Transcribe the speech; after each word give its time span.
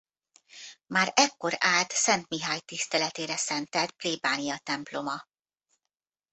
Már 0.87 1.11
ekkor 1.15 1.53
állt 1.57 1.91
Szent 1.91 2.29
Mihály 2.29 2.59
tiszteletére 2.59 3.37
szentelt 3.37 3.91
plébániatemploma. 3.91 5.27